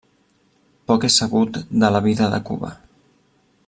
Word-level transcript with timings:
Poc 0.91 1.05
és 1.09 1.19
sabut 1.21 1.59
de 1.85 1.93
la 1.97 2.03
vida 2.09 2.31
de 2.35 2.43
Cuba. 2.51 2.77